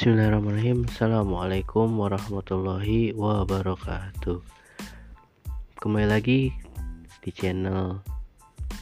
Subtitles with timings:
[0.00, 0.88] Bismillahirrahmanirrahim.
[0.88, 4.40] Assalamualaikum warahmatullahi wabarakatuh.
[5.76, 6.56] Kembali lagi
[7.20, 8.00] di channel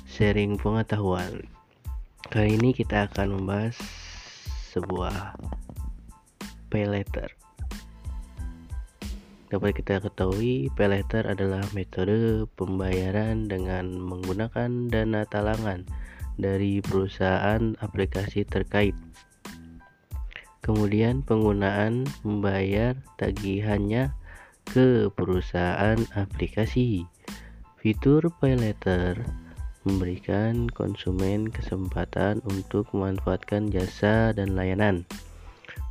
[0.07, 1.43] sharing pengetahuan.
[2.31, 3.75] Kali ini kita akan membahas
[4.71, 5.35] sebuah
[6.71, 7.35] pay letter
[9.51, 15.83] Dapat kita ketahui pay letter adalah metode pembayaran dengan menggunakan dana talangan
[16.39, 18.95] dari perusahaan aplikasi terkait
[20.61, 24.13] Kemudian penggunaan membayar tagihannya
[24.69, 27.09] ke perusahaan aplikasi.
[27.79, 29.23] Fitur Pay Later
[29.87, 35.09] memberikan konsumen kesempatan untuk memanfaatkan jasa dan layanan.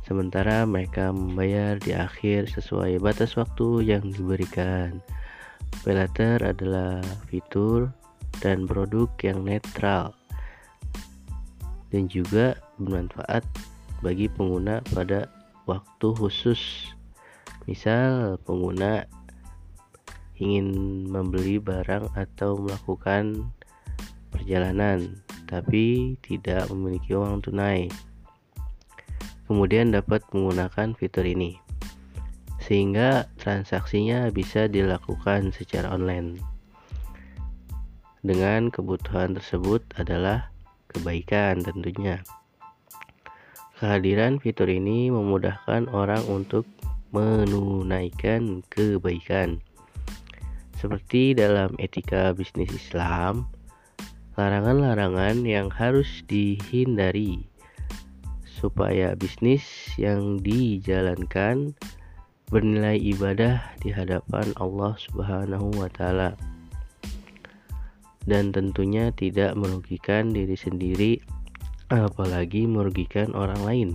[0.06, 5.02] Sementara mereka membayar di akhir sesuai batas waktu yang diberikan.
[5.82, 7.90] Pay Later adalah fitur
[8.38, 10.14] dan produk yang netral
[11.88, 13.42] dan juga bermanfaat
[14.00, 15.30] bagi pengguna pada
[15.68, 16.90] waktu khusus.
[17.68, 19.04] Misal, pengguna
[20.38, 20.66] ingin
[21.10, 23.50] membeli barang atau melakukan
[24.30, 25.18] perjalanan
[25.48, 27.88] tapi tidak memiliki uang tunai.
[29.48, 31.56] Kemudian dapat menggunakan fitur ini
[32.68, 36.36] sehingga transaksinya bisa dilakukan secara online.
[38.20, 40.52] Dengan kebutuhan tersebut adalah
[40.92, 42.20] kebaikan tentunya.
[43.78, 46.66] Kehadiran fitur ini memudahkan orang untuk
[47.14, 49.62] menunaikan kebaikan.
[50.74, 53.46] Seperti dalam etika bisnis Islam,
[54.34, 57.46] larangan-larangan yang harus dihindari
[58.42, 59.62] supaya bisnis
[59.94, 61.70] yang dijalankan
[62.50, 66.34] bernilai ibadah di hadapan Allah Subhanahu wa taala
[68.28, 71.37] dan tentunya tidak merugikan diri sendiri
[71.88, 73.90] apalagi merugikan orang lain.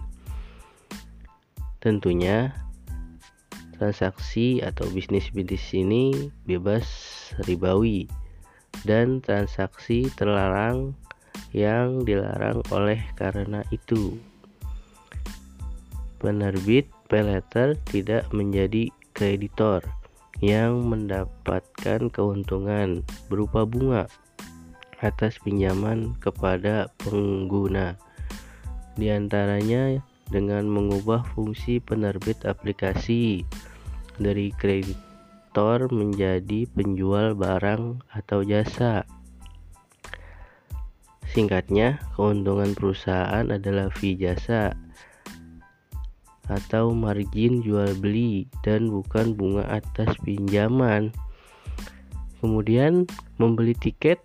[1.81, 2.53] Tentunya
[3.77, 6.87] transaksi atau bisnis-bisnis ini bebas
[7.43, 8.07] ribawi
[8.87, 10.97] dan transaksi terlarang
[11.53, 14.17] yang dilarang oleh karena itu.
[16.17, 19.83] Penerbit peleter tidak menjadi kreditor
[20.41, 24.07] yang mendapatkan keuntungan berupa bunga
[25.03, 27.99] atas pinjaman kepada pengguna.
[28.95, 29.99] Di antaranya
[30.31, 33.43] dengan mengubah fungsi penerbit aplikasi
[34.17, 39.03] dari kreditor menjadi penjual barang atau jasa.
[41.33, 44.77] Singkatnya, keuntungan perusahaan adalah fee jasa
[46.51, 51.09] atau margin jual beli dan bukan bunga atas pinjaman.
[52.43, 53.07] Kemudian,
[53.39, 54.19] membeli tiket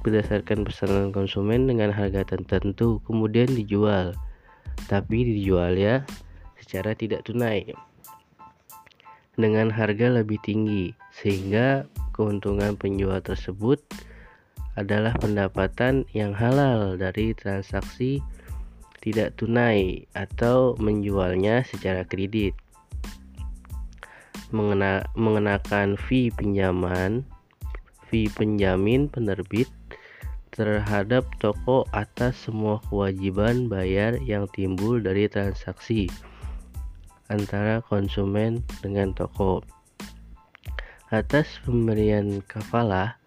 [0.00, 4.16] berdasarkan pesanan konsumen dengan harga tertentu kemudian dijual.
[4.88, 6.02] Tapi dijual ya
[6.60, 7.72] secara tidak tunai.
[9.36, 13.80] Dengan harga lebih tinggi sehingga keuntungan penjual tersebut
[14.76, 18.20] adalah pendapatan yang halal dari transaksi
[19.00, 22.52] tidak tunai atau menjualnya secara kredit.
[24.52, 27.24] Mengena, mengenakan fee pinjaman
[28.10, 29.70] fee penjamin penerbit
[30.50, 36.10] terhadap toko atas semua kewajiban bayar yang timbul dari transaksi
[37.30, 39.62] antara konsumen dengan toko.
[41.10, 43.18] Atas pemberian kafalah,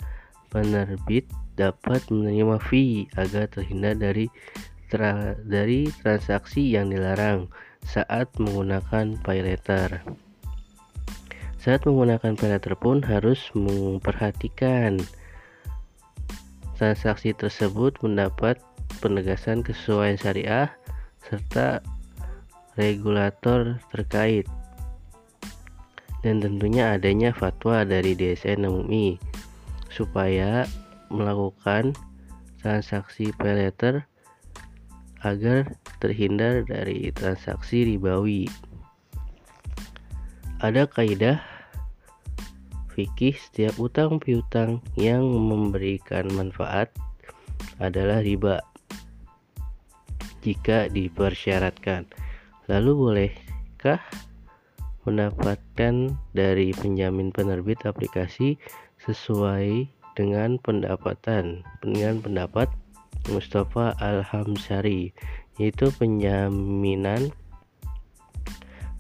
[0.52, 4.28] penerbit dapat menerima fee agar terhindar dari
[4.92, 7.50] tra dari transaksi yang dilarang
[7.84, 10.04] saat menggunakan pay letter.
[11.60, 15.00] Saat menggunakan pay letter pun harus memperhatikan
[16.84, 18.60] transaksi tersebut mendapat
[19.00, 20.68] penegasan kesesuaian syariah
[21.24, 21.80] serta
[22.76, 24.44] regulator terkait
[26.28, 29.16] dan tentunya adanya fatwa dari DSN MUI
[29.88, 30.68] supaya
[31.08, 31.96] melakukan
[32.60, 34.04] transaksi pay letter
[35.24, 38.52] agar terhindar dari transaksi ribawi.
[40.60, 41.53] Ada kaidah
[42.94, 46.94] fikih setiap utang piutang yang memberikan manfaat
[47.82, 48.62] adalah riba
[50.46, 52.06] jika dipersyaratkan.
[52.70, 54.00] Lalu bolehkah
[55.04, 58.56] mendapatkan dari penjamin penerbit aplikasi
[59.04, 62.72] sesuai dengan pendapatan dengan pendapat
[63.28, 65.12] Mustafa Al-Hamsari
[65.60, 67.34] yaitu penjaminan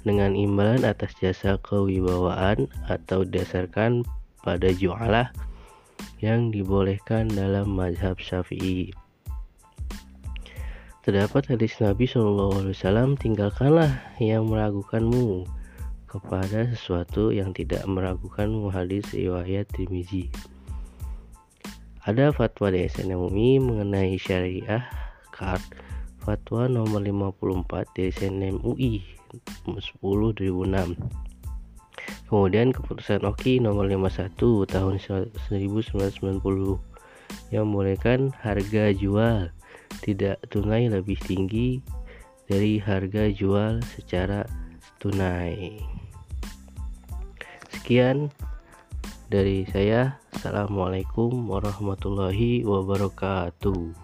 [0.03, 4.03] dengan imbalan atas jasa kewibawaan atau didasarkan
[4.43, 5.31] pada jualah
[6.19, 8.91] yang dibolehkan dalam mazhab syafi'i.
[11.03, 13.91] terdapat hadis Nabi SAW tinggalkanlah
[14.23, 15.43] yang meragukanmu
[16.07, 18.71] kepada sesuatu yang tidak meragukanmu.
[18.71, 20.31] Hadis riwayat Tirmizi.
[22.07, 24.83] Ada fatwa DSN MUI mengenai syariah
[25.35, 25.63] card
[26.23, 29.22] fatwa nomor 54 DSN MUI
[29.67, 30.97] 10 2006
[32.27, 34.33] kemudian keputusan OKI nomor 51
[34.65, 36.41] tahun 1990
[37.53, 39.53] yang membolehkan harga jual
[40.01, 41.77] tidak tunai lebih tinggi
[42.49, 44.43] dari harga jual secara
[44.99, 45.79] tunai.
[47.71, 48.31] Sekian
[49.29, 50.19] dari saya.
[50.33, 53.95] Assalamualaikum warahmatullahi wabarakatuh.